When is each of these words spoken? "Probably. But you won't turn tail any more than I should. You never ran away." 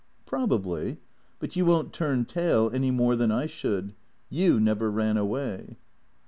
"Probably. 0.25 0.97
But 1.37 1.55
you 1.55 1.63
won't 1.63 1.93
turn 1.93 2.25
tail 2.25 2.71
any 2.73 2.89
more 2.89 3.15
than 3.15 3.31
I 3.31 3.45
should. 3.45 3.93
You 4.31 4.59
never 4.59 4.89
ran 4.89 5.15
away." 5.15 5.77